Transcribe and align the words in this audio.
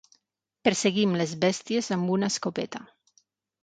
Perseguim 0.67 1.13
les 1.21 1.37
bèsties 1.45 1.93
amb 1.99 2.13
una 2.19 2.35
escopeta. 2.35 2.87